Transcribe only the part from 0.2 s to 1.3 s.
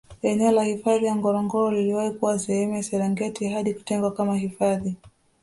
Eneo la hifadhi ya